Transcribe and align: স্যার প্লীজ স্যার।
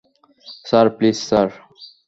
স্যার 0.65 0.87
প্লীজ 0.97 1.17
স্যার। 1.29 1.47